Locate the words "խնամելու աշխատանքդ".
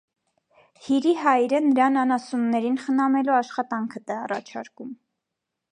2.85-4.05